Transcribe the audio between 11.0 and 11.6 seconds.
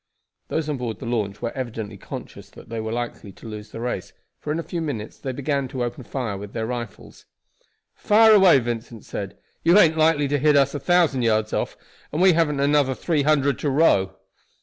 yards